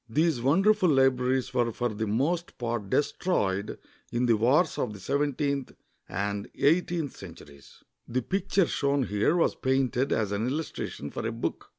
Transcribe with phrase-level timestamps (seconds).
[0.09, 3.77] These wonderful Ubraries were for the most part destroyed
[4.11, 5.73] in the wars of the seventeenth
[6.09, 7.83] and eighteenth centuries.
[8.07, 11.69] The picture shown here was painted as an illustration for a book.